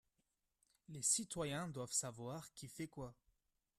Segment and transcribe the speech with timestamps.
[0.89, 3.13] Les citoyens doivent savoir qui fait quoi